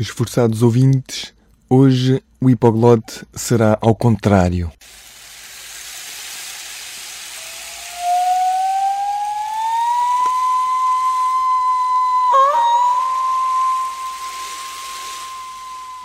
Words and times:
Esforçados 0.00 0.62
ouvintes, 0.62 1.34
hoje 1.68 2.22
o 2.40 2.48
hipoglote 2.48 3.26
será 3.34 3.76
ao 3.80 3.96
contrário. 3.96 4.70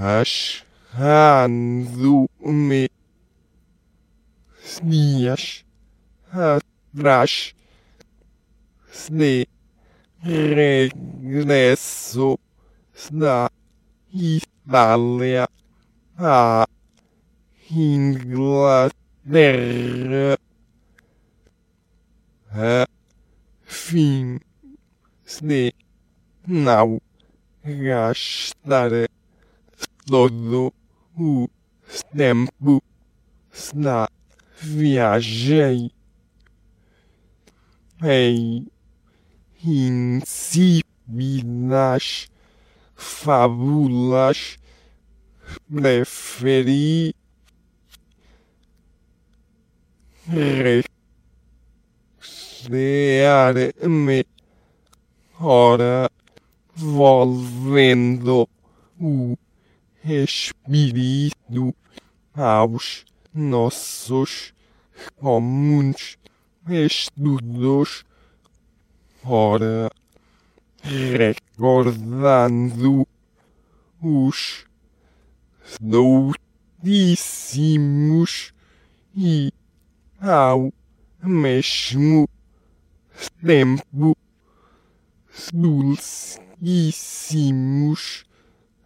Amargur. 0.00 0.43
Ashando 1.84 2.28
me 2.40 2.88
Snias 4.62 5.64
Atrás 6.32 7.54
Sne 8.90 9.46
Regresso 10.22 12.38
Da 13.10 13.50
Itália 14.12 15.46
A 16.16 16.66
Inglaterra 17.70 18.90
A 22.50 22.86
Fim 23.62 24.40
Sne 25.26 25.74
Não 26.46 26.98
Gastar 27.62 28.90
todo 30.06 30.72
o 31.16 31.48
tempo 32.02 32.82
na 33.74 34.08
viagem 34.60 35.90
em 38.02 38.66
insípidas 39.62 40.84
fábulas 42.94 44.58
preferi 45.72 47.14
recear-me 52.66 54.26
ora 55.38 56.10
volvendo 56.74 58.48
o 58.98 59.36
espírito 60.04 61.74
aos 62.34 63.04
nossos 63.32 64.52
comuns. 65.16 66.18
Estudos, 66.66 68.04
ora 69.22 69.90
recordando 70.82 73.06
os 74.00 74.64
doutíssimos 75.80 78.52
e 79.16 79.52
ao 80.20 80.72
mesmo 81.22 82.28
tempo 83.44 84.16
dulcíssimos 85.52 88.24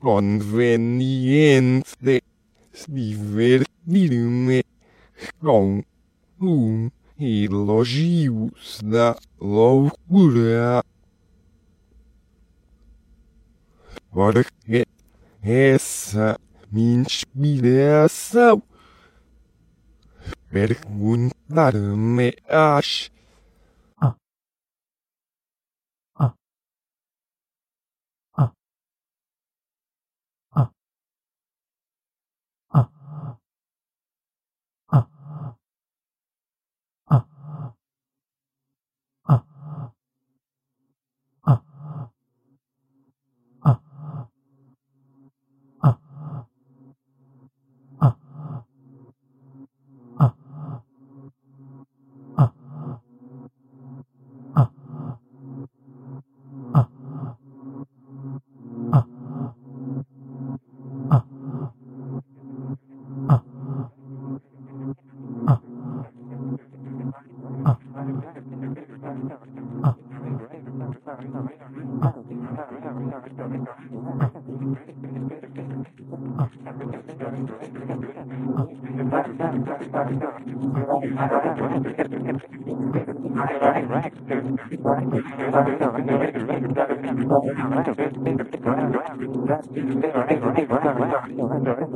conveniente 0.00 2.22
divertir-me 2.88 4.64
com 5.38 5.84
um 6.40 6.90
elogio 7.24 8.50
da 8.82 9.16
loucura. 9.40 10.84
Porque 14.10 14.86
essa 15.42 16.38
minha 16.70 17.02
inspiração 17.02 18.62
perguntar-me 20.50 22.34
as 22.46 23.10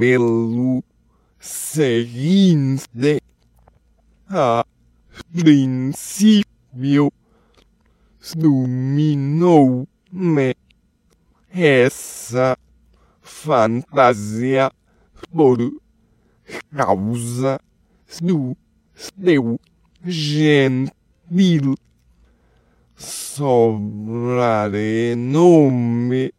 pelo 0.00 0.82
seguinte 1.38 3.20
a 4.30 4.64
princípio 5.32 7.12
dominou-me 8.34 9.86
essa 11.50 12.56
fantasia 13.20 14.72
por 15.30 15.58
causa 16.74 17.60
snu, 18.10 18.56
sneu, 18.94 19.58
gentil, 20.04 21.74
sobrare 22.96 25.14
nome, 25.16 26.32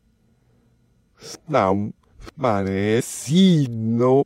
stau, 1.18 1.94
parecino, 2.38 4.26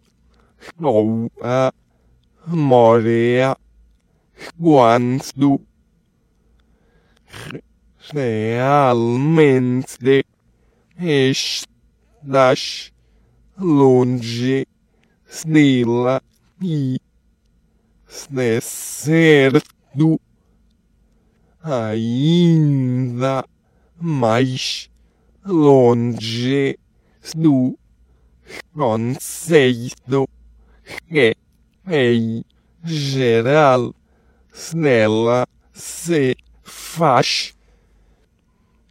scoa, 0.60 1.72
morea, 2.48 3.56
guanstu, 4.58 5.62
realmente, 8.12 10.26
estás, 10.98 12.92
longe, 13.58 14.68
snella, 15.28 16.22
e 16.62 17.00
de 18.30 18.62
certo. 18.62 20.20
Ainda 21.64 23.44
mais 24.00 24.90
longe 25.46 26.78
do 27.36 27.78
conceito 28.74 30.28
que 31.08 31.36
em 31.88 32.44
geral 32.84 33.94
nela 34.74 35.48
se 35.74 36.36
faz 36.64 37.56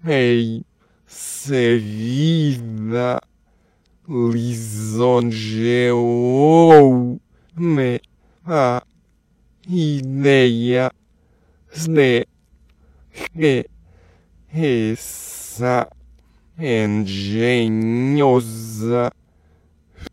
em 0.04 0.64
seguida 1.06 3.20
lisonjeou 4.08 5.20
me 7.56 8.00
a 8.44 8.82
ideia. 9.68 10.90
De 11.86 12.26
que 13.32 13.66
essa. 14.52 15.88
Engenhosa 16.56 17.82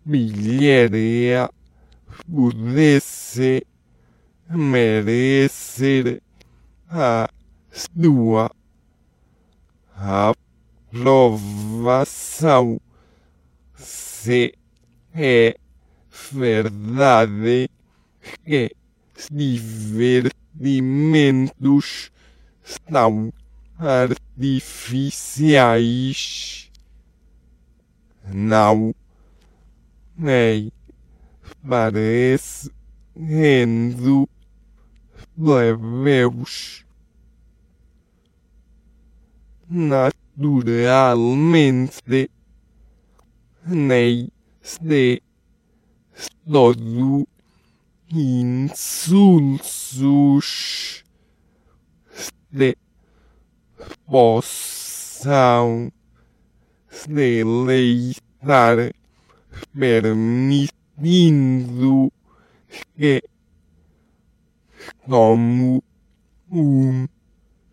bilharia 0.04 1.48
pudesse 2.28 3.64
merecer 4.50 6.20
a 6.90 7.30
sua. 7.72 8.50
Aprovação 10.92 12.82
se 13.76 14.56
é 15.14 15.56
verdade 16.32 17.70
que 18.44 18.76
divertimentos 19.30 22.10
são 22.64 23.34
artificiais. 23.78 26.72
Não 28.34 28.96
me 30.16 30.72
parecendo 31.68 32.72
plebeus. 35.36 36.86
Naturalmente, 39.70 42.32
nem 43.66 44.30
se 44.62 45.22
todo 46.46 47.28
insulsos 48.14 50.02
de 52.52 52.76
possam 54.06 55.92
deleitar 57.08 58.94
permitindo 59.74 60.72
que 62.98 63.24
como 65.08 65.82
um 66.52 67.08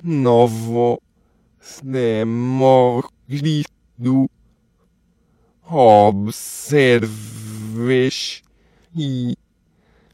novo 0.03 1.03
Demócrito 1.83 3.69
observes 5.71 7.03
e 8.97 9.37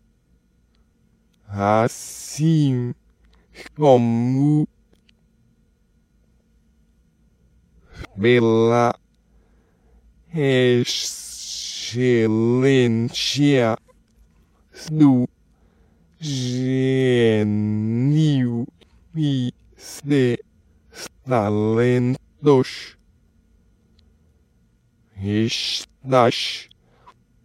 assim 1.47 2.93
como 3.75 4.67
pela 8.19 8.95
excelência 10.39 12.15
do 14.91 15.27
gênio 16.19 17.47
e 19.15 19.51
de 20.03 20.39
talentos. 21.25 22.95
Estás 25.19 26.69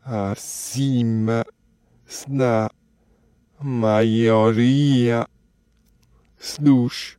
acima 0.04 1.46
da 2.28 2.70
maioria 3.58 5.26
dos 6.60 7.16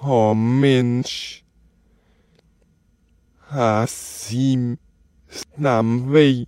homens 0.00 1.44
assim 3.50 4.76
também 5.60 6.46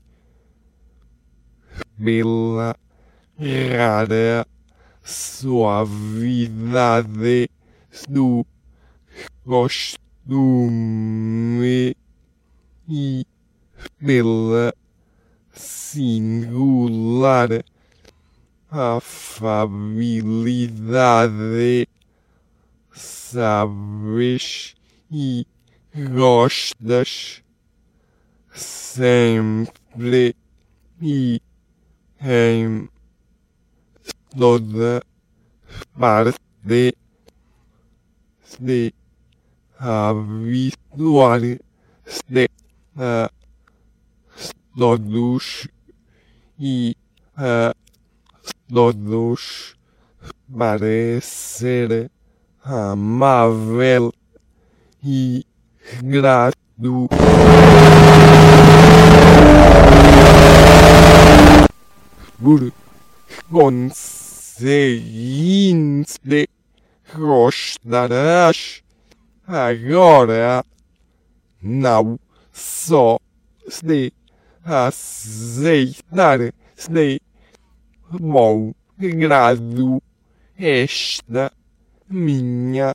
pela 2.02 2.76
rara 3.38 4.46
suavidade 5.02 6.30
do 8.08 8.46
costume 9.44 9.96
e 12.88 13.26
pela 13.98 14.74
singular 15.52 17.48
afabilidade. 18.70 20.28
Sabes 22.92 24.74
e 25.10 25.46
gostas 25.94 27.42
sempre 28.52 30.36
e 31.02 31.40
em 32.20 32.88
toda 34.36 35.02
parte 35.98 36.38
de 36.64 36.94
habituar-se 39.78 41.60
a 42.96 43.30
todos 44.76 45.68
e 46.58 46.96
a 47.36 47.74
todos 48.68 49.74
parecer 50.56 52.10
amável 52.62 54.12
e 55.02 55.44
grato. 56.02 57.08
Por 62.38 62.72
conseguinte, 63.50 66.48
gostarás 67.14 68.82
agora 69.46 70.64
não 71.62 72.18
só 72.52 73.18
de 73.82 74.12
aceitar 74.64 76.38
de 76.88 77.20
bom 78.18 78.72
grado 78.98 80.02
esta 80.58 81.52
minha 82.08 82.94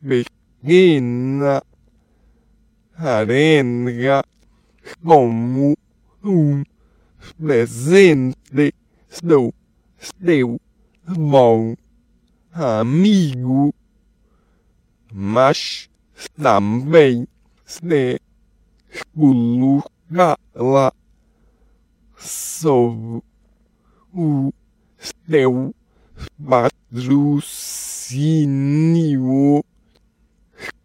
pequena 0.00 1.62
arenga 2.96 4.24
como 5.02 5.76
um 6.22 6.62
presente 7.38 8.74
do 9.22 9.52
seu 9.98 10.60
bom 11.06 11.74
amigo, 12.52 13.74
mas 15.12 15.88
também 16.40 17.26
se 17.64 18.20
colocá-la 19.14 20.92
sob 22.16 23.22
o 24.12 24.52
seu 24.98 25.74
patrocínio 26.46 27.24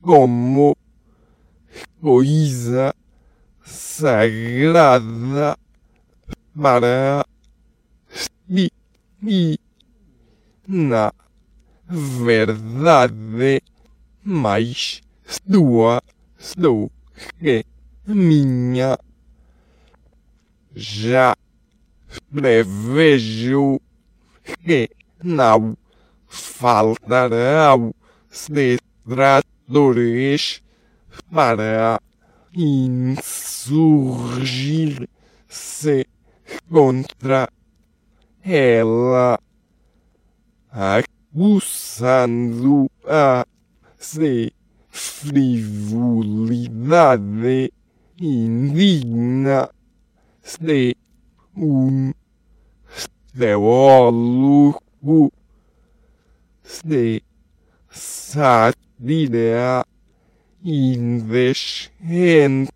como 0.01 0.75
coisa 2.01 2.93
sagrada 3.63 5.57
para 6.55 7.25
si 8.09 8.71
e 9.23 9.57
na 10.67 11.13
verdade 11.87 13.61
mais 14.23 15.01
sua 15.25 16.01
do 16.57 16.89
que 17.39 17.65
minha. 18.05 18.97
Já 20.75 21.35
prevejo 22.31 23.81
que 24.63 24.89
não 25.23 25.75
faltarão 26.27 27.93
detratores 28.49 30.61
para 31.31 32.01
insurgir-se 32.53 33.27
contra 36.69 37.49
ela, 38.43 39.39
acusando-a 40.71 41.85
de 44.17 44.53
frivolidade 44.89 46.51
indigna 48.19 49.69
de 50.59 50.95
um 51.55 52.11
teólogo 53.37 55.31
de 56.83 57.21
sátira 57.89 58.79
indecente 60.69 62.69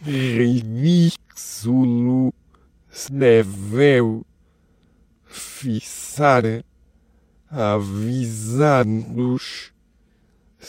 ridículo 0.02 2.34
deveu 3.12 4.26
fixar 5.26 6.44
avisando-os 7.50 9.04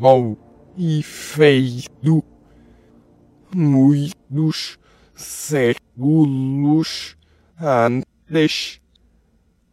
com 0.04 0.36
efeito 0.78 2.22
muitos 3.56 4.78
séculos 5.16 7.16
antes. 7.58 8.82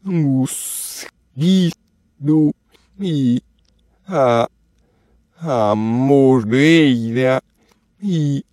mosquito 0.04 1.76
e 3.00 3.42
a, 4.08 4.50
a 5.38 5.76
moreira 5.76 7.44
e 8.02 8.44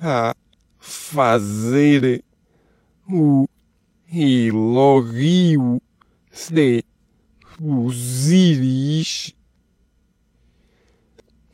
a 0.00 0.34
fazer 0.78 2.22
o 3.08 3.46
elogio 4.12 5.80
de 6.50 6.84
Osíris, 7.60 9.34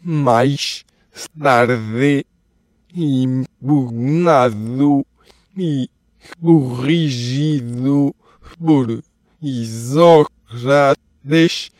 mais 0.02 0.84
tarde 1.40 2.26
impugnado 2.94 5.06
e 5.56 5.88
corrigido 6.40 8.14
por 8.58 9.02
Isócrates, 9.40 11.70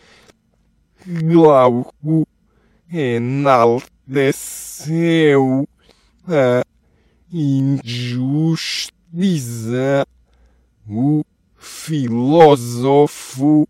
Glauco 1.05 2.25
enalteceu 2.93 5.69
a 6.29 6.63
injustiça. 7.33 8.93
O 10.89 11.25
filósofo 11.57 13.67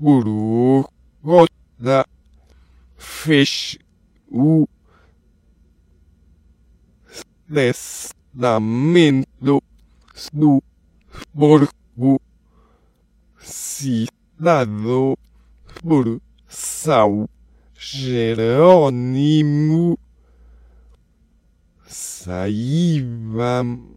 Gorogota 0.01 0.89
fez 2.97 3.77
o 4.29 4.67
testamento 7.53 9.63
do 10.33 10.63
porco 11.35 12.21
citado 13.39 15.19
por 15.83 16.23
São 16.49 17.29
Jerônimo 17.75 19.99
saívam 21.87 23.95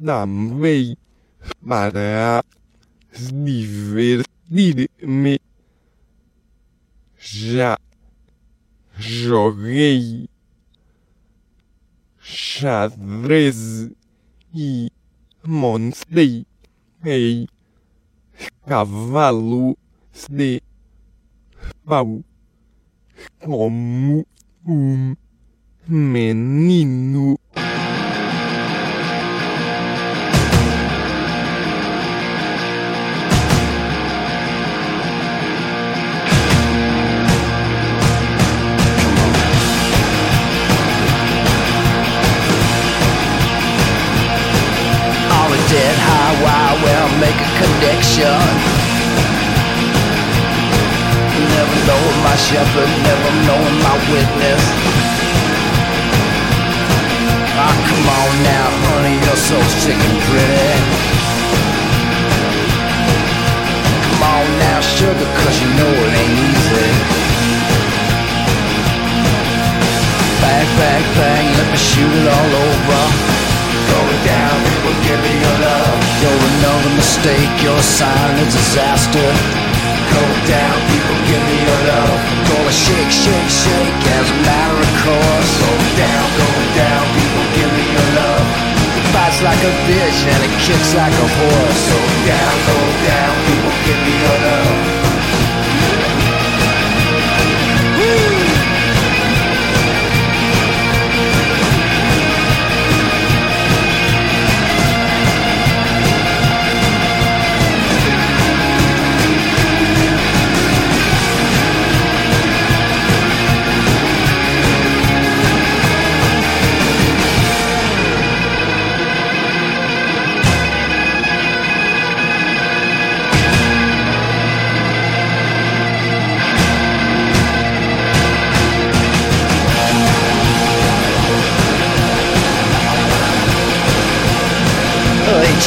também 0.02 0.96
para 1.66 2.44
divertir-me. 3.32 4.88
Já 7.18 7.78
joguei 8.96 10.28
xadrez 12.20 13.90
e 14.54 14.90
montei 15.44 16.46
em 17.04 17.48
cavalo 18.66 19.76
de 20.30 20.62
pau 21.84 22.22
como 23.40 24.26
um 24.66 25.16
menino. 25.88 27.36
Dead 45.70 45.96
highway, 45.98 47.18
make 47.18 47.34
a 47.34 47.50
connection. 47.58 48.38
Never 51.50 51.78
knowing 51.88 52.18
my 52.22 52.36
shepherd, 52.36 52.90
never 53.02 53.30
knowing 53.46 53.78
my 53.82 53.96
witness. 54.12 55.03
Ah, 57.64 57.72
come 57.88 58.06
on 58.20 58.32
now, 58.44 58.68
honey, 58.92 59.16
you're 59.24 59.40
so 59.40 59.56
sick 59.80 59.96
and 59.96 60.20
pretty. 60.28 60.68
Come 64.04 64.22
on 64.36 64.44
now, 64.60 64.84
sugar, 64.84 65.28
cause 65.40 65.56
you 65.64 65.68
know 65.72 65.88
it 65.88 66.12
ain't 66.12 66.38
easy. 66.44 66.88
Bang, 70.44 70.68
bang, 70.76 71.04
bang, 71.16 71.46
let 71.56 71.68
me 71.72 71.78
shoot 71.80 72.12
it 72.20 72.28
all 72.36 72.52
over. 72.68 73.02
Going 73.88 74.20
down, 74.28 74.54
people 74.68 74.96
give 75.00 75.20
me 75.24 75.32
your 75.40 75.56
love. 75.64 75.96
You're 76.20 76.44
another 76.60 76.92
mistake, 77.00 77.52
you're 77.64 77.80
a 77.80 77.88
sign 77.96 78.34
of 78.44 78.48
disaster. 78.52 79.28
Go 80.12 80.24
down, 80.52 80.76
people, 80.92 81.16
give 81.24 81.42
me 81.48 81.56
your 81.64 81.80
love. 81.88 82.18
Gonna 82.44 82.76
shake, 82.76 83.08
shake, 83.08 83.48
shake 83.48 84.04
as 84.20 84.26
a 84.28 84.38
matter 84.44 84.78
of 84.84 84.92
course. 85.00 85.50
Go 85.64 85.72
down, 85.96 86.24
go 86.36 86.50
down, 86.76 87.04
fights 89.34 89.42
like 89.42 89.62
a 89.64 89.72
bitch 89.88 90.26
and 90.26 90.44
it 90.44 90.50
kicks 90.60 90.94
like 90.94 91.12
a 91.12 91.28
horse. 91.28 91.88
Go 91.90 92.00
down, 92.26 92.54
go 92.66 92.78
down, 93.06 93.46
people, 93.46 93.72
give 93.84 93.98
me 94.04 94.20
your 94.20 94.38
love. 94.40 94.93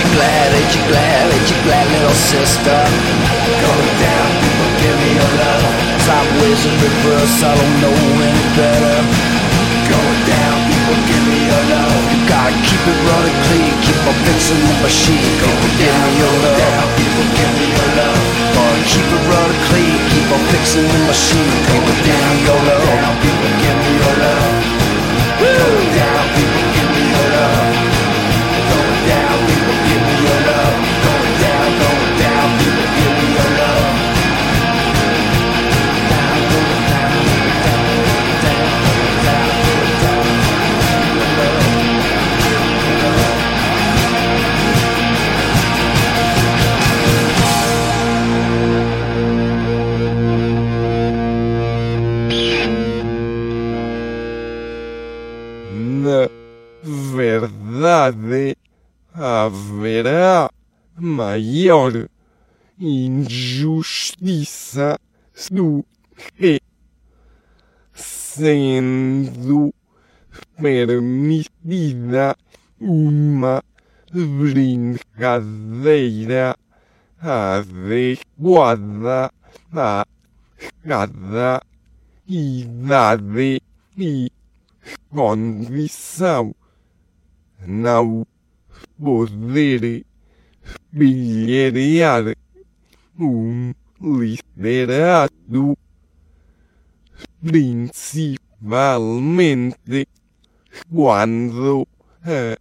You 0.08 0.16
glad, 0.16 0.48
ain't 0.56 0.72
you 0.76 0.84
glad, 0.88 1.24
ain't 1.36 1.50
you 1.52 1.60
glad, 1.68 1.86
little 1.92 2.16
sister? 2.16 2.80
Go 3.60 3.74
down, 4.00 4.28
people, 4.40 4.70
give 4.80 4.96
me 5.04 5.10
your 5.20 5.32
love. 5.36 5.68
Sideways 6.06 6.62
and 6.64 6.78
reverse, 6.80 7.36
I 7.44 7.52
don't 7.52 7.76
know 7.84 7.96
any 8.24 8.46
better. 8.56 8.98
Go 9.92 10.02
down, 10.28 10.56
people, 10.72 10.98
give 11.08 11.24
me 11.28 11.40
your 11.52 11.64
love. 11.76 12.00
You 12.12 12.20
gotta 12.24 12.56
keep 12.64 12.84
it 12.88 13.00
running 13.04 13.40
clean, 13.52 13.74
keep 13.84 14.00
on 14.08 14.16
fixing 14.24 14.62
the 14.64 14.76
machine. 14.80 15.28
Go 15.44 15.50
give 15.76 15.92
me 15.92 16.12
your 16.24 16.36
love. 16.40 16.60
Down, 16.60 16.88
people, 16.96 17.28
give 17.36 17.54
me 17.60 17.68
your 17.76 17.90
love. 18.00 18.22
Gotta 18.56 18.84
keep 18.88 19.08
it 19.12 19.24
running 19.28 19.62
clean, 19.68 19.98
keep 20.12 20.28
on 20.32 20.44
fixing 20.56 20.88
the 20.88 21.02
machine. 21.04 21.52
Go 21.68 21.76
give 21.84 22.22
me 22.32 22.38
your 22.48 22.62
love. 22.64 22.84
Down, 22.88 23.16
people, 23.20 23.52
give 23.60 23.78
me 23.84 23.92
your 24.00 24.16
love. 24.24 24.47
Verdade, 57.58 58.56
haverá 59.14 60.50
maior 60.96 62.08
injustiça 62.80 64.98
do 65.52 65.84
que 66.38 66.62
sendo 67.94 69.74
permitida 70.62 72.38
uma 72.80 73.64
brincadeira 74.14 76.56
adequada 77.20 78.22
a 79.74 80.06
cada 80.84 81.64
idade 82.28 83.60
e 83.98 84.32
condição 85.10 86.54
não 87.66 88.26
poder 89.00 90.06
bilhear 90.92 92.36
um 93.20 93.74
literato 94.02 95.78
principalmente 97.44 100.08
quando 100.90 101.88
a 102.24 102.58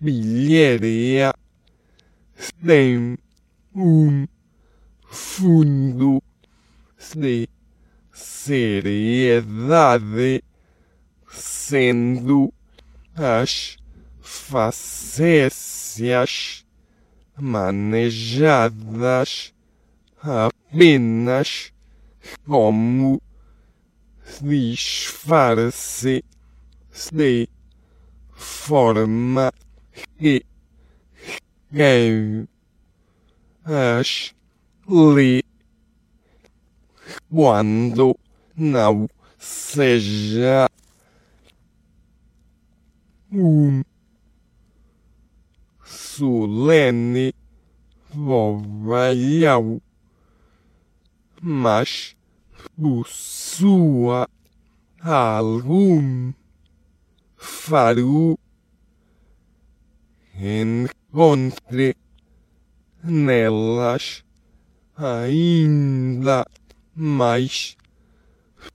bilheria 0.00 1.32
tem 2.64 3.18
um 3.74 4.26
fundo 5.06 6.22
de 7.14 7.46
seriedade 8.12 10.42
sendo 11.28 12.52
as 13.14 13.76
facécias 14.22 16.14
manejadas 17.36 18.82
apenas 20.22 21.72
como 22.46 23.20
disfarce 24.40 26.24
de 27.12 27.48
forma 28.32 29.52
que 30.18 30.44
quem 31.74 32.48
as 33.64 34.34
lê 34.88 35.42
quando 37.28 38.16
não 38.56 39.08
seja 39.38 40.70
um 43.32 43.82
solene 46.16 47.34
vovalhão, 48.10 49.80
mas 51.40 52.14
possua 52.78 54.28
algum 55.00 56.32
faro 57.36 58.38
encontre 60.36 61.96
nelas 63.02 64.22
ainda 64.96 66.46
mais 66.94 67.74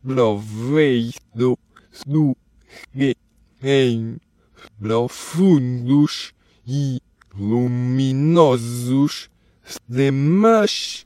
proveito 0.03 1.57
do 2.05 2.35
que 2.91 3.15
em 3.61 4.17
profundos 4.79 6.33
e 6.65 6.99
luminosos 7.39 9.29
demais. 9.88 11.05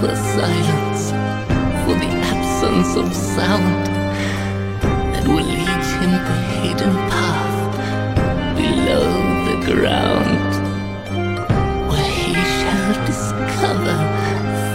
For 0.00 0.14
silence, 0.14 1.10
for 1.82 1.94
the 1.98 2.10
absence 2.30 2.94
of 2.94 3.12
sound 3.12 3.86
that 5.12 5.26
will 5.26 5.42
lead 5.42 5.84
him 5.98 6.12
the 6.28 6.36
hidden 6.60 6.94
path 7.10 7.58
below 8.56 9.06
the 9.48 9.56
ground, 9.66 10.50
where 11.90 12.10
he 12.12 12.32
shall 12.58 12.94
discover 13.06 13.96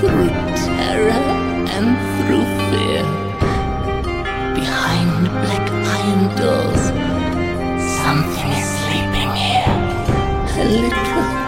through 0.01 0.29
terror 0.67 1.25
and 1.75 1.87
through 2.15 2.45
fear, 2.67 3.03
behind 4.55 5.23
black 5.43 5.67
iron 5.99 6.23
doors, 6.35 6.83
something 8.03 8.51
is 8.59 8.67
sleeping 8.81 9.31
here. 9.39 9.71
A 10.59 10.65
little 10.67 11.42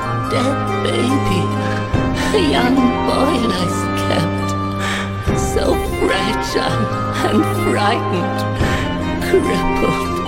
a 2.35 2.51
young 2.51 2.75
boy 3.07 3.35
lies 3.47 3.79
kept, 4.03 5.39
so 5.39 5.73
fragile 5.99 6.85
and 7.29 7.41
frightened, 7.63 8.39
crippled 9.23 10.24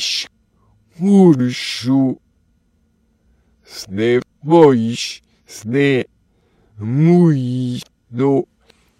se 0.00 0.26
depois 3.88 5.22
de 5.64 6.06
muito 6.78 8.48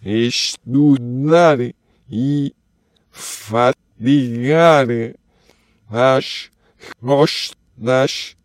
estudar 0.03 1.59
e 2.11 2.55
fatigar 3.11 4.87
as 5.91 6.51
costas 7.01 8.37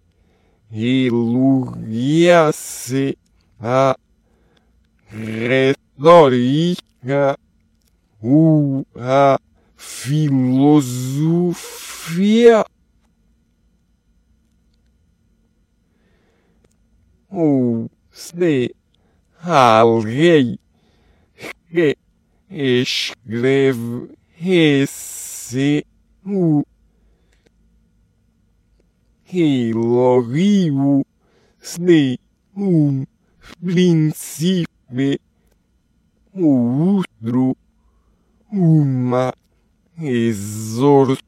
elogia-se 0.72 1.98
a 3.60 3.98
retórica 5.10 6.78
ou 8.22 8.86
a 8.96 9.40
filosofia. 9.78 11.56
Ou 17.30 17.90
se 18.12 18.76
alguém 19.44 20.60
que 21.70 21.96
escreve 22.50 24.10
esse 24.42 25.86
o 26.26 26.64
elogio 29.34 31.06
se 31.60 32.20
um 32.56 33.06
príncipe 33.64 35.20
o 36.34 36.96
outro 36.96 37.56
uma 38.52 39.34
exortação 40.00 41.20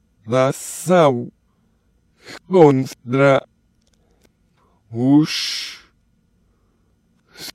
contra 2.46 3.46
os 4.90 5.80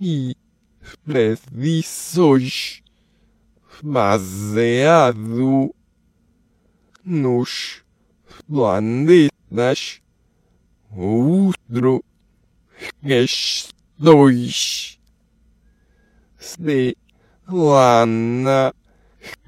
e 0.00 0.36
predições 1.04 2.82
baseado 3.82 5.74
nos 7.04 7.82
planetas, 8.48 10.00
outro 10.90 12.02
questões 13.02 14.98
de 16.58 16.96
lana 17.46 18.74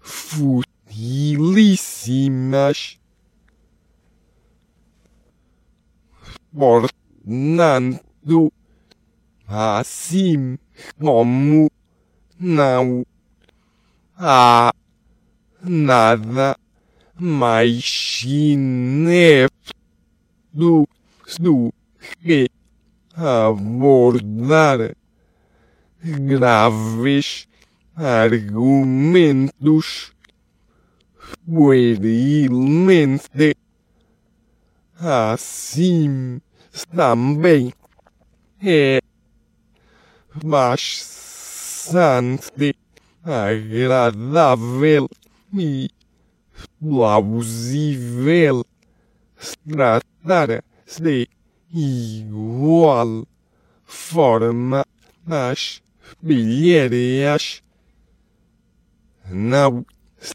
futilíssimas. 0.01 2.99
Portanto, 6.53 6.91
assim 9.47 10.59
como 10.99 11.71
não 12.39 13.05
há 14.17 14.73
nada 15.63 16.57
mais 17.19 18.23
inepto 18.27 19.75
do 21.39 21.71
que 22.23 22.49
abordar 23.15 24.97
graves 26.03 27.47
argumentos 27.95 28.95
puerilmente. 31.47 33.55
Assim 34.99 36.41
também 36.95 37.73
é 38.63 39.01
bastante 40.43 41.97
agradável 43.25 45.09
e 45.55 45.91
plausível. 46.81 48.65
Tratar-se 49.67 51.03
de 51.03 51.29
igual 51.73 53.27
forma 53.85 54.87
as 55.27 55.83
bilheiras 56.21 57.63
não 59.29 59.87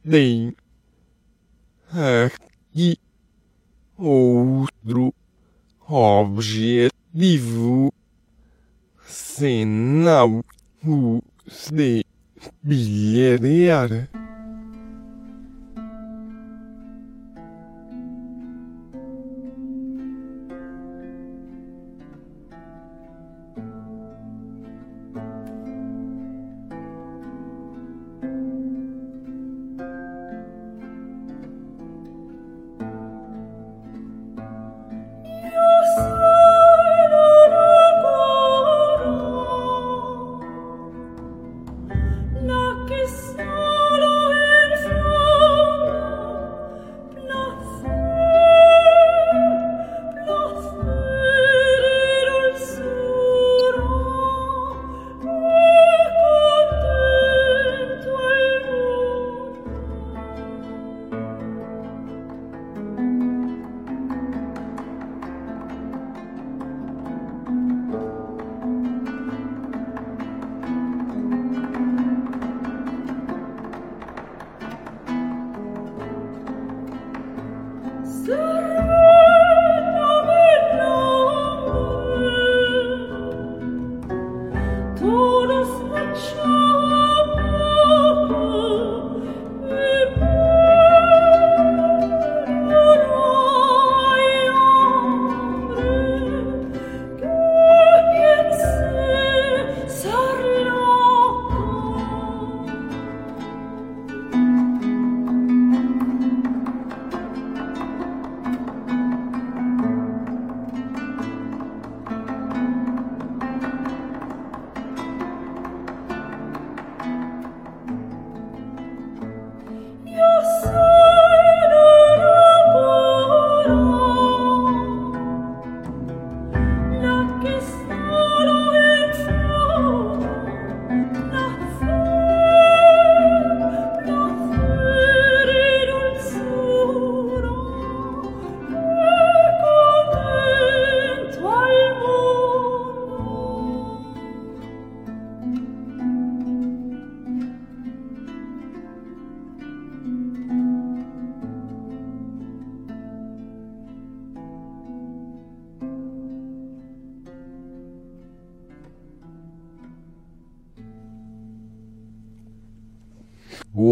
têm 0.09 0.55
aqui 1.91 2.97
outro 3.97 5.13
objetivo 5.87 6.83
senão 9.05 10.43
o 10.83 11.21
de 12.63 14.24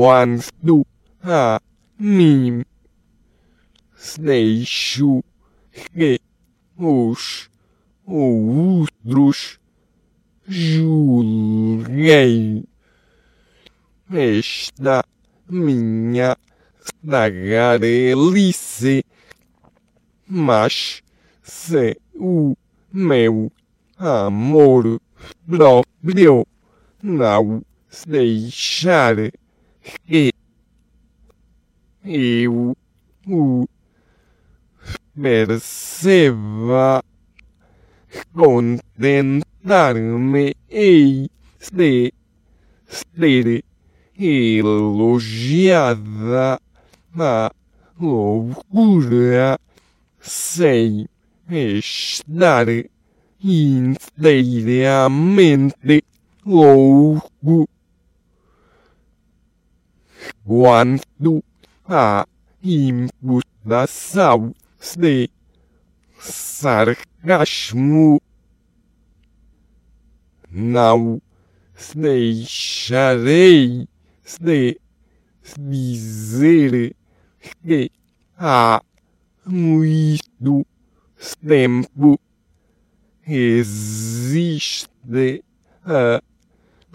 quando 0.03 0.85
a 1.23 1.61
mim 1.97 2.65
deixo 4.19 5.23
que 5.95 6.19
os 6.77 7.49
outros 8.05 9.61
julguem 10.45 11.45
esta 14.11 15.05
minha 15.49 16.35
tagarelice, 17.09 19.05
mas 20.27 21.01
se 21.41 21.97
o 22.13 22.57
meu 22.91 23.49
amor 23.97 24.99
próprio 25.47 26.45
não 27.01 27.63
deixar 28.05 29.15
que 30.05 30.31
eu 32.05 32.75
o 33.27 33.67
perceba 35.15 37.03
contentar-me 38.33 40.55
ei 40.69 41.29
de 41.71 42.13
ser 42.85 43.63
elogiada 44.17 45.29
a 47.17 47.51
loucura 47.99 49.59
sem 50.19 51.07
estar 51.49 52.67
inteiramente 53.41 56.03
louco. 56.45 57.72
Quanto 60.45 61.43
à 61.85 62.25
imputação 62.63 64.53
de 64.95 65.29
sarcasmo, 66.19 68.21
não. 70.51 71.21
Deixarei 71.95 73.87
de 74.39 74.79
dizer 75.59 76.95
que 77.61 77.91
há 78.37 78.81
muito 79.45 80.65
tempo 81.45 82.17
existe 83.27 84.87
a 85.83 86.21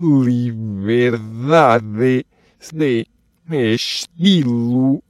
liberdade 0.01 2.25
de 2.73 3.07
estilo 3.51 5.03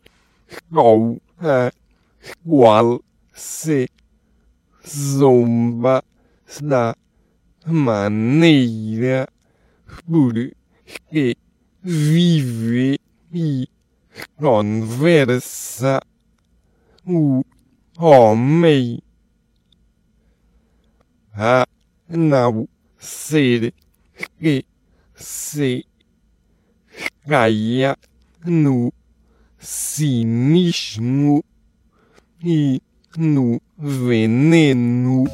com 0.73 1.21
a 1.39 1.71
qual 2.45 3.03
se 3.33 3.89
zomba 4.87 6.03
da 6.61 6.97
maneira 7.67 9.29
porque 10.07 11.37
vive 11.83 12.99
e 13.33 13.69
conversa. 14.37 16.01
O 17.07 17.45
homem. 17.97 19.01
A 21.33 21.67
não 22.09 22.69
ser 22.99 23.73
que 24.41 24.65
se 25.15 25.87
caia 27.27 27.97
no 28.49 28.93
cinismo 29.59 31.45
e 32.45 32.81
no 33.17 33.61
veneno. 33.77 35.25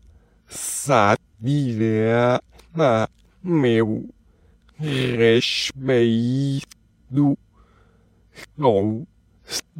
sátira 0.48 2.42
a 2.74 3.08
meu 3.42 4.08
respeito 4.76 6.66
com 8.58 9.06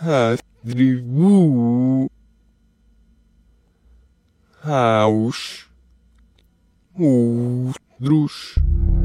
atribuo 0.00 2.10
aos 4.64 5.68
outros. 6.98 7.83
A 8.00 9.03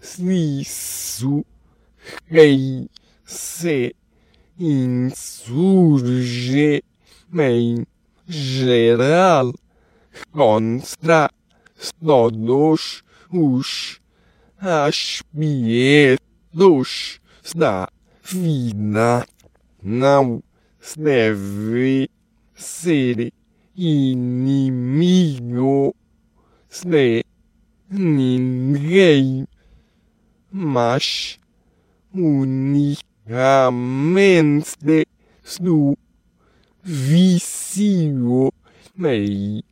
Se 0.00 0.60
isso 0.60 1.44
rei 2.26 2.88
se 3.24 3.94
insurge 4.58 5.62
em 7.32 7.86
geral 8.26 9.52
contra 10.32 11.30
todos 12.00 13.04
os 13.30 14.00
aspectos 14.58 16.00
da 17.54 17.88
vida. 18.24 19.24
Não 19.80 20.42
se 20.80 20.98
deve 20.98 22.10
ser 22.56 23.32
inimigo 23.76 24.74
de 26.84 27.24
ninguém, 27.90 29.46
mas 30.50 31.38
unicamente 32.12 33.06
do 35.60 35.96
vício 36.82 38.52
e 38.98 39.64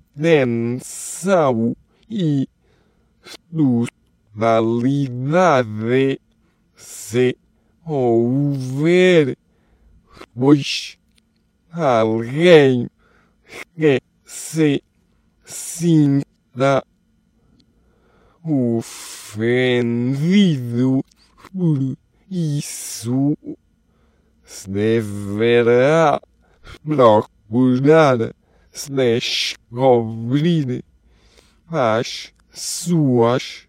e 2.09 2.47
totalidade. 4.35 6.19
Se 6.75 7.37
houver, 7.85 9.37
pois 10.33 10.97
alguém 11.71 12.89
que 13.75 14.01
se 14.25 14.83
sinta 15.45 16.83
ofendido 18.43 20.03
por 21.51 21.97
isso. 22.29 23.35
Se 24.43 24.69
deverá 24.69 26.21
procurar 26.83 28.35
se 28.71 28.91
descobrir 28.91 30.83
as 31.69 32.33
suas 32.51 33.67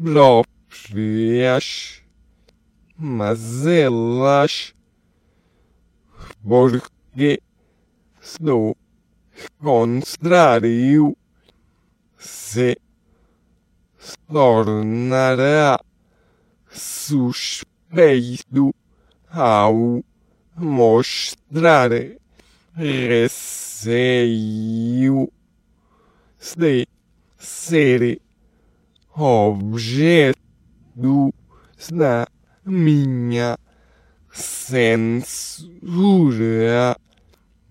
próprias 0.00 2.02
mazelas. 2.96 4.74
Porque 6.42 7.40
do 8.40 8.74
contrário 9.60 11.16
se 12.16 12.76
tornará 14.26 15.78
suspeito 16.70 17.64
ao 19.28 20.02
mostrar 20.56 21.90
receio 22.74 23.60
de 26.56 26.86
ser 27.38 28.20
objeto 29.14 30.38
da 31.92 32.26
minha 32.64 33.58
censura 34.30 34.94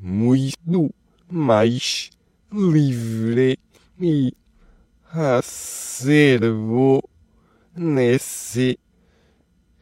muito 0.03 0.93
mais 1.31 2.11
livre 2.51 3.57
e 4.01 4.33
acervo 5.09 7.01
nesse 7.73 8.77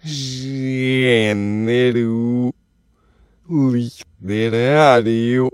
gênero 0.03 1.33
literário. 3.49 5.51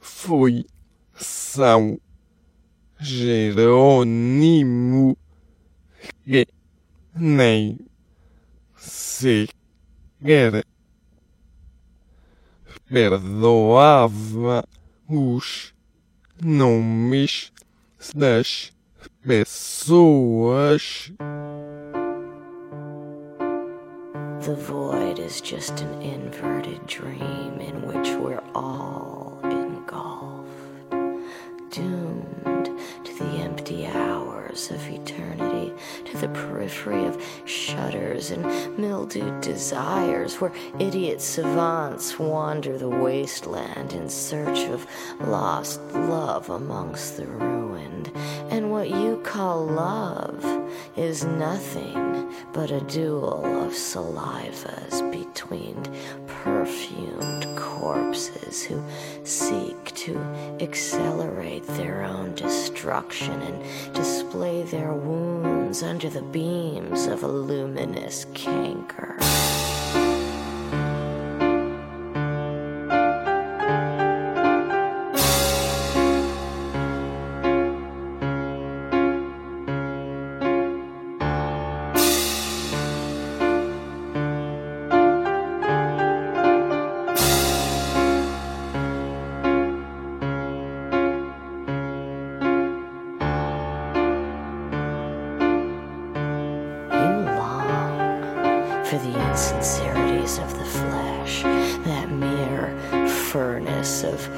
Foi 0.00 0.64
São 1.14 2.00
Jerônimo 2.98 4.06
que 6.24 6.48
nem 7.14 7.78
sequer 8.76 10.64
perdoava 12.88 14.64
os 15.08 15.74
nomes 16.42 17.52
das 18.14 18.72
pessoas. 19.26 21.12
The 24.40 24.54
void 24.54 25.18
is 25.18 25.40
just 25.40 25.80
an 25.80 26.00
inverted 26.00 26.86
dream 26.86 27.60
in 27.60 27.82
which 27.82 28.10
we're 28.10 28.42
all 28.54 29.40
engulfed, 29.42 30.90
doomed 31.70 32.70
to 33.04 33.12
the 33.18 33.42
empty 33.42 33.84
of 34.56 34.88
eternity, 34.88 35.72
to 36.06 36.16
the 36.16 36.28
periphery 36.28 37.04
of 37.04 37.22
shudders 37.44 38.30
and 38.30 38.44
mildewed 38.78 39.40
desires, 39.42 40.40
where 40.40 40.52
idiot 40.78 41.20
savants 41.20 42.18
wander 42.18 42.78
the 42.78 42.88
wasteland 42.88 43.92
in 43.92 44.08
search 44.08 44.60
of 44.70 44.86
lost 45.20 45.80
love 45.92 46.48
amongst 46.48 47.16
the 47.18 47.26
ruined. 47.26 48.10
And 48.50 48.70
what 48.70 48.88
you 48.88 49.20
call 49.22 49.66
love 49.66 50.44
is 50.96 51.24
nothing 51.24 52.32
but 52.52 52.70
a 52.70 52.80
duel 52.80 53.44
of 53.64 53.72
salivas 53.72 55.02
between 55.12 55.76
perfumed 56.26 57.44
corpses 57.58 58.62
who 58.62 58.82
seek 59.24 59.94
to 59.94 60.18
accelerate 60.60 61.66
their 61.66 62.02
own 62.02 62.34
destruction 62.34 63.42
and 63.42 63.94
display 63.94 64.45
their 64.46 64.92
wounds 64.92 65.82
under 65.82 66.08
the 66.08 66.22
beams 66.22 67.06
of 67.06 67.24
a 67.24 67.26
luminous 67.26 68.26
canker. 68.32 69.16
Of 100.38 100.58
the 100.58 100.64
flesh, 100.64 101.42
that 101.42 102.10
mere 102.10 102.76
furnace 103.08 104.02
of 104.02 104.28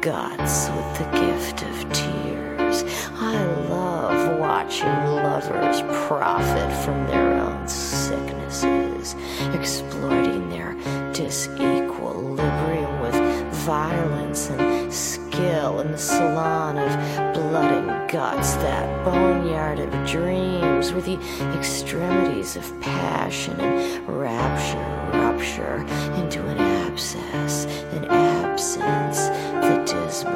guts 0.00 0.68
with 0.70 0.98
the 0.98 1.04
gift 1.20 1.62
of 1.62 1.92
tears. 1.92 2.82
I 3.12 3.44
love 3.68 4.38
watching 4.38 4.86
lovers 4.86 5.82
profit 6.08 6.72
from 6.84 7.06
their 7.06 7.34
own 7.34 7.68
sicknesses, 7.68 9.14
exploiting 9.52 10.48
their 10.48 10.74
disequilibrium 11.12 13.00
with 13.02 13.54
violence 13.66 14.50
and 14.50 14.92
skill 14.92 15.80
in 15.80 15.92
the 15.92 15.98
salon 15.98 16.78
of 16.78 17.34
blood 17.34 17.72
and 17.72 18.10
guts, 18.10 18.54
that 18.56 19.04
boneyard 19.04 19.78
of 19.78 19.90
dreams 20.06 20.92
where 20.92 21.02
the 21.02 21.18
extremities 21.56 22.56
of 22.56 22.80
passion 22.80 23.60
and 23.60 24.08
rapture 24.08 24.93
rupture 25.22 25.78
into 26.20 26.46
an 26.46 26.58
abscess, 26.58 27.66
an 27.92 28.04
absence, 28.06 29.28
the 29.64 29.82
dismal 29.86 30.34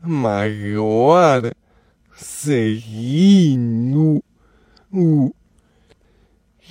maior 0.00 1.52
seguindo 2.16 4.22
o 4.92 5.34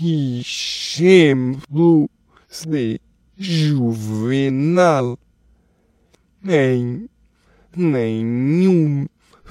exemplo 0.01 2.09
de 2.49 2.99
Juvenal. 3.37 5.19
Em 6.47 7.09
nenhum 7.75 9.07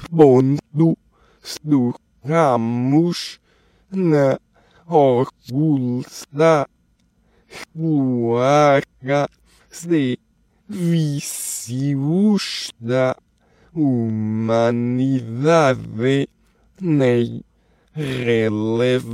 ponto 0.08 0.96
estamos 1.42 3.40
na 3.90 4.38
oculta 4.86 6.68
cloaca 7.72 9.28
de 9.84 10.16
vícios 10.68 12.70
da 12.80 13.16
humanidade. 13.74 15.08
Nem 16.80 17.42
relevamos 17.92 19.10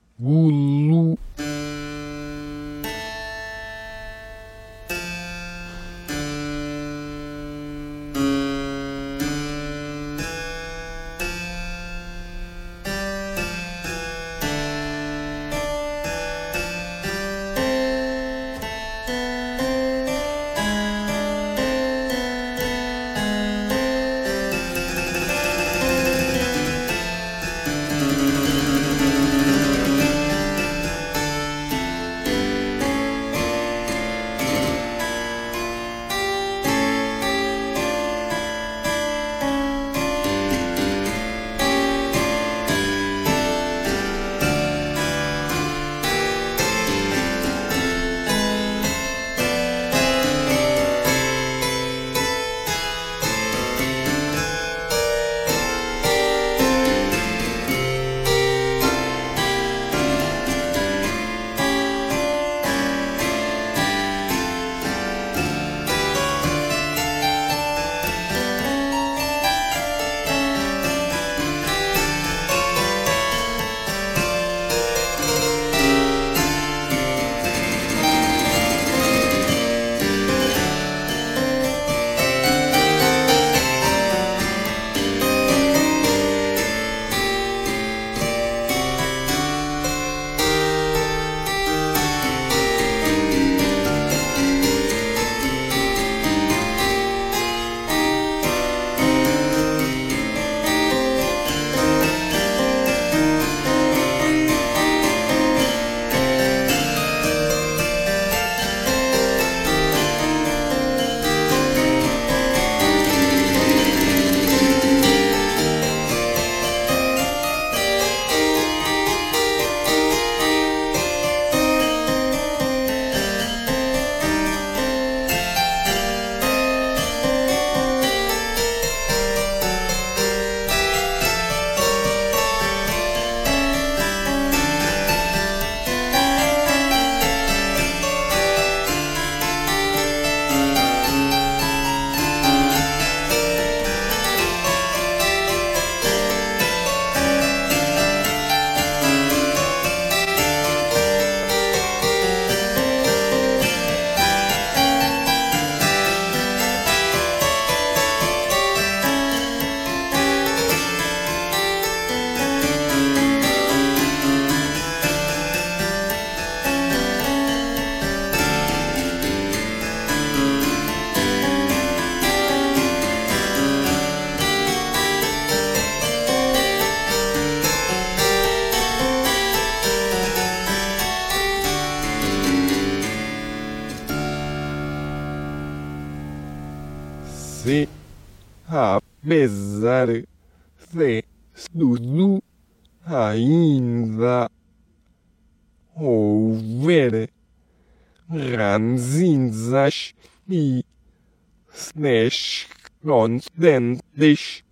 Snatch 201.94 202.66
contentes 203.04 204.64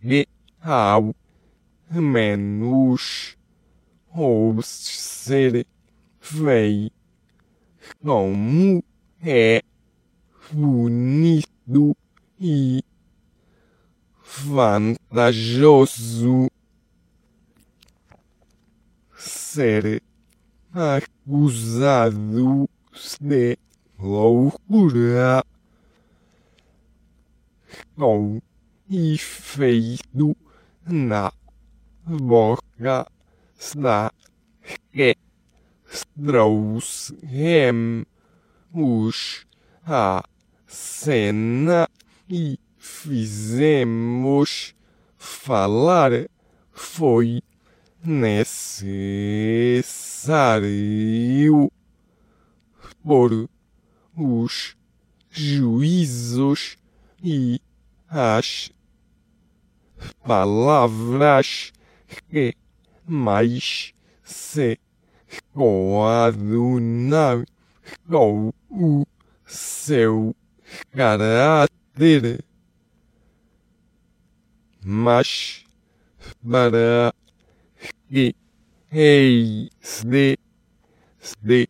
que 0.00 0.26
ao 0.60 1.14
menos 1.90 3.36
ou 4.12 4.60
ser 4.62 5.66
feio 6.20 6.90
como 8.02 8.82
é 9.22 9.62
bonito 10.52 11.96
e 12.40 12.82
vantajoso 14.44 15.70
ser 19.16 20.02
acusado 20.72 22.68
de 23.20 23.58
loucura 23.98 25.44
com 27.96 28.40
efeito 28.90 30.36
na 30.86 31.32
boca 32.06 33.06
está 33.58 34.12
que 34.92 35.16
trouxemos 36.16 38.06
a 39.86 40.22
cena 40.66 41.88
e 42.28 42.58
fizemos 42.78 44.74
falar. 45.16 46.12
Foi 46.72 47.42
necessário 48.04 49.32
por 53.02 53.48
os 54.16 54.76
juízos 55.30 56.76
e 57.22 57.60
as 58.08 58.70
palavras 60.24 61.72
que 62.30 62.54
mais 63.06 63.92
se 64.22 64.78
coadunam 65.52 67.44
com 68.08 68.52
o 68.70 69.06
seu 69.46 70.34
caráter. 70.92 72.44
Mas 74.84 75.64
para 76.48 77.12
que 78.08 78.34
eis 78.92 79.70
de, 80.04 80.38
de 81.42 81.68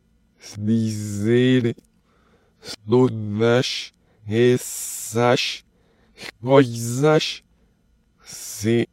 dizer 0.59 1.77
todas 2.87 3.93
essas 4.29 5.65
coisas 6.41 7.43
se 8.23 8.89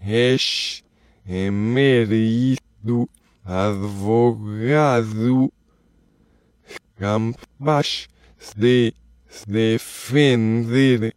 és 0.00 0.82
emérito 1.26 3.10
advogado 3.44 5.52
capaz 6.96 8.08
de 8.56 8.94
defender 9.46 11.14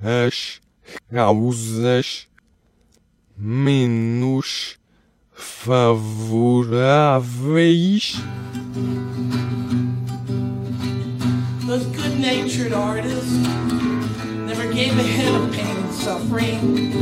as 0.00 0.60
causas 1.08 2.28
menos 3.44 4.78
favoráveis. 5.34 6.62
Those 11.66 11.86
good 11.86 12.20
natured 12.20 12.72
artists 12.72 13.32
never 14.46 14.72
gave 14.72 14.96
a 14.96 15.02
hint 15.02 15.34
of 15.34 15.50
pain 15.52 15.76
and 15.76 15.92
suffering. 15.92 16.92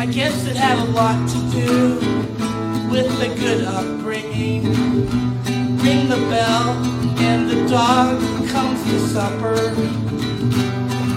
I 0.00 0.06
guess 0.06 0.44
it 0.46 0.56
had 0.56 0.76
a 0.76 0.90
lot 0.90 1.28
to 1.28 1.38
do 1.52 2.00
with 2.90 3.06
the 3.20 3.28
good 3.38 3.64
upbringing. 3.64 4.64
Ring 5.84 6.08
the 6.08 6.16
bell, 6.28 6.74
and 7.20 7.48
the 7.48 7.64
dog 7.68 8.18
comes 8.48 8.82
to 8.90 8.98
supper. 9.06 9.72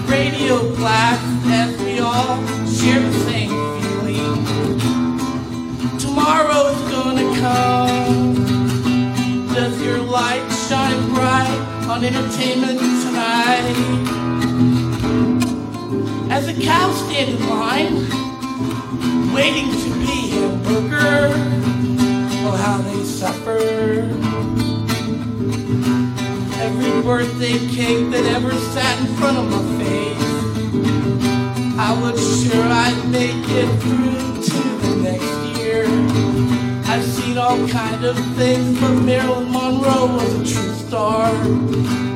Radio 0.06 0.72
black, 0.76 1.18
as 1.46 1.76
we 1.82 1.98
all 1.98 2.38
share 2.68 3.00
the 3.00 3.12
same. 3.24 3.89
Tomorrow's 5.98 6.80
gonna 6.90 7.28
come. 7.40 8.34
Does 9.54 9.82
your 9.82 9.98
light 9.98 10.46
shine 10.68 11.08
bright 11.10 11.58
on 11.88 12.04
entertainment 12.04 12.78
tonight? 12.78 13.74
As 16.30 16.48
a 16.48 16.54
cow 16.54 16.92
stand 16.92 17.30
in 17.30 17.48
line, 17.48 17.94
waiting 19.34 19.70
to 19.70 19.90
be 19.98 20.30
hamburger, 20.30 21.32
oh 22.46 22.56
how 22.56 22.78
they 22.78 23.04
suffer. 23.04 23.58
Every 26.60 27.02
birthday 27.02 27.58
cake 27.74 28.10
that 28.12 28.24
ever 28.36 28.52
sat 28.52 29.00
in 29.00 29.06
front 29.16 29.38
of 29.38 29.44
my 29.50 29.62
face, 29.82 30.30
I 31.78 31.92
was 32.00 32.18
sure 32.42 32.64
I'd 32.64 33.08
make 33.10 33.48
it 33.48 33.68
through 33.80 34.42
to 34.44 34.58
the 34.86 34.96
next 35.02 35.34
year. 35.48 35.59
I've 36.90 37.04
seen 37.04 37.38
all 37.38 37.68
kind 37.68 38.04
of 38.04 38.16
things, 38.36 38.80
but 38.80 38.94
Marilyn 39.02 39.50
Monroe 39.52 40.06
was 40.06 40.34
a 40.34 40.54
true 40.54 40.74
star. 40.74 41.30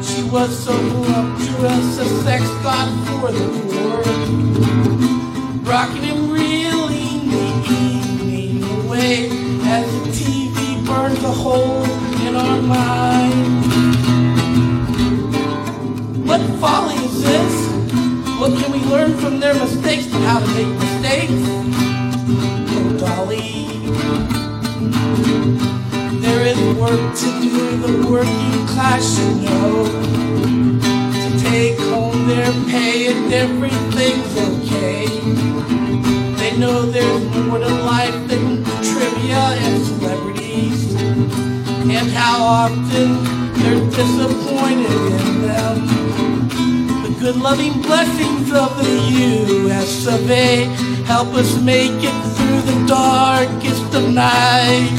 She 0.03 0.23
was 0.25 0.51
so 0.65 0.73
voluptuous, 0.73 1.99
a 1.99 2.07
sex 2.25 2.45
god 2.63 2.89
for 3.07 3.33
the 3.33 3.47
poor. 3.63 4.03
Rocking 5.63 6.05
and 6.05 6.33
reeling 6.33 7.31
the 7.31 7.47
evening 7.71 8.65
away 8.81 9.29
as 9.65 9.87
the 10.01 10.11
TV 10.19 10.85
burns 10.85 11.23
a 11.23 11.31
hole 11.31 11.85
in 12.27 12.35
our 12.37 12.61
mind. 12.61 13.65
What 16.29 16.41
folly 16.61 16.97
is 16.97 17.23
this? 17.23 17.55
What 18.41 18.59
can 18.61 18.73
we 18.73 18.81
learn 18.91 19.17
from 19.19 19.41
their 19.41 19.55
mistakes 19.55 20.07
and 20.13 20.25
how 20.25 20.41
to 20.41 20.47
make 20.49 20.69
mistakes? 20.79 21.94
Dolly. 22.99 23.67
There 26.21 26.43
is 26.47 26.59
work 26.77 27.15
to 27.17 27.29
do, 27.43 27.77
the 27.79 28.09
working 28.11 28.67
class 28.67 29.03
should 29.17 29.37
know. 29.43 29.85
To 31.23 31.29
take 31.51 31.79
home 31.79 32.27
their 32.29 32.53
pay 32.71 33.13
and 33.13 33.33
everything's 33.33 34.35
okay. 34.49 35.07
They 36.39 36.57
know 36.57 36.83
there's 36.83 37.25
more 37.35 37.59
to 37.59 37.75
life 37.85 38.29
than 38.29 38.65
trivia 38.83 39.43
and 39.65 39.87
celebrities. 39.87 40.95
And 40.95 42.11
how 42.11 42.43
often 42.43 43.09
they're 43.55 43.91
disappointed 43.91 44.91
in 45.21 45.43
them. 45.43 45.87
The 47.03 47.17
good 47.21 47.37
loving 47.37 47.81
blessings 47.83 48.53
of 48.53 48.77
the 48.79 48.95
US 49.69 50.07
of 50.07 50.31
A 50.31 50.95
help 51.05 51.29
us 51.35 51.61
make 51.63 51.93
it 52.03 52.24
the 52.65 52.87
darkest 52.87 53.95
of 53.95 54.13
nights. 54.13 54.91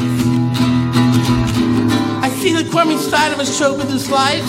I 2.21 2.29
see 2.39 2.53
the 2.53 2.69
crummy 2.69 2.97
side 2.97 3.31
of 3.31 3.39
a 3.39 3.45
show 3.45 3.75
business 3.75 4.09
life 4.11 4.45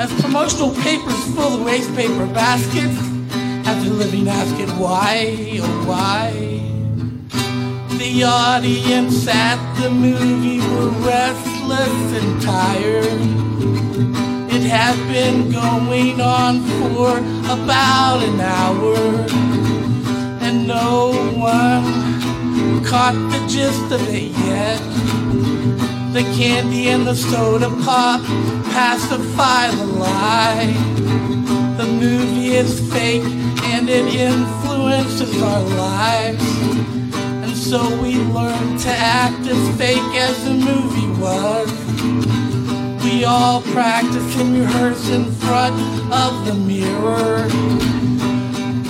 as 0.00 0.12
promotional 0.20 0.74
papers 0.82 1.24
full 1.34 1.54
of 1.54 1.64
waste 1.64 1.94
paper 1.94 2.26
baskets. 2.26 2.98
As 3.68 3.84
the 3.84 3.92
living 3.92 4.28
ask 4.28 4.58
it 4.58 4.68
why, 4.70 5.58
oh 5.62 5.84
why? 5.86 6.32
The 7.98 8.24
audience 8.24 9.26
at 9.28 9.58
the 9.80 9.90
movie 9.90 10.60
were 10.60 10.90
restless 11.06 12.22
and 12.22 12.42
tired. 12.42 13.20
It 14.52 14.62
had 14.62 14.96
been 15.12 15.50
going 15.52 16.20
on 16.20 16.60
for 16.62 17.18
about 17.50 18.22
an 18.22 18.40
hour, 18.40 18.96
and 20.42 20.66
no 20.66 21.12
one 21.36 22.05
caught 22.86 23.14
the 23.32 23.44
gist 23.48 23.90
of 23.90 24.00
it 24.08 24.30
yet. 24.46 24.78
The 26.12 26.22
candy 26.38 26.88
and 26.88 27.04
the 27.04 27.14
soda 27.14 27.68
pop 27.84 28.22
pacify 28.70 29.70
the 29.72 29.86
lie. 29.86 30.72
The 31.78 31.86
movie 31.86 32.54
is 32.54 32.80
fake 32.92 33.24
and 33.74 33.88
it 33.88 34.06
influences 34.14 35.42
our 35.42 35.62
lives. 35.62 36.44
And 37.42 37.56
So 37.56 37.80
we 38.00 38.18
learn 38.18 38.78
to 38.78 38.90
act 38.90 39.44
as 39.48 39.76
fake 39.76 40.14
as 40.14 40.44
the 40.44 40.54
movie 40.54 41.10
was. 41.20 41.68
We 43.02 43.24
all 43.24 43.62
practice 43.62 44.36
and 44.40 44.60
rehearse 44.60 45.10
in 45.10 45.24
front 45.32 45.74
of 46.12 46.46
the 46.46 46.54
mirror. 46.54 47.48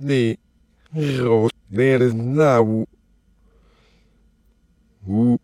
de 0.01 0.39
Roterdão 0.93 2.87
o 5.07 5.39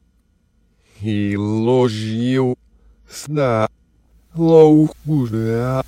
elogio 1.03 2.57
da 3.29 3.69
loucura 4.35 5.85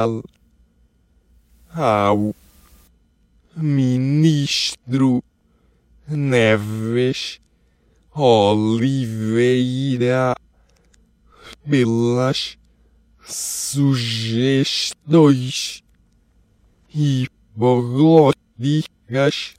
especial 0.00 0.24
ao 1.72 2.34
ministro. 3.56 5.22
Neves. 6.08 7.38
Oliveira. 8.12 10.34
Pelas 11.68 12.56
sugestões. 13.24 15.82
Hipoglóticas 16.92 19.54